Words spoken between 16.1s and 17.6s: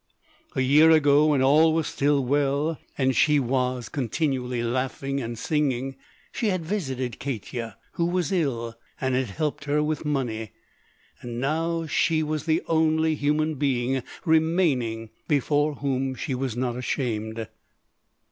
she was not ashamed.